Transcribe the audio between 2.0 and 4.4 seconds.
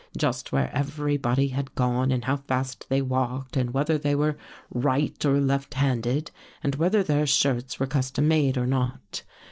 and how fast they walked and whether they were